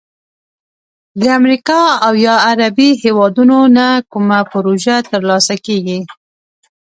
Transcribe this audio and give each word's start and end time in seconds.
د 1.19 1.21
امریکا 1.39 1.81
او 2.05 2.13
یا 2.25 2.35
عربي 2.49 2.89
هیوادونو 3.03 3.57
نه 3.77 3.87
کومه 4.11 4.39
پروژه 4.53 4.95
تر 5.11 5.21
لاسه 5.29 5.55
کړي، 5.65 5.97